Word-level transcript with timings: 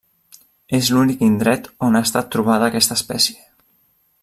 És 0.77 0.87
l'únic 0.95 1.21
indret 1.27 1.69
a 1.69 1.85
on 1.89 1.99
ha 1.99 2.03
estat 2.07 2.33
trobada 2.37 2.71
aquesta 2.71 2.99
espècie. 3.01 3.39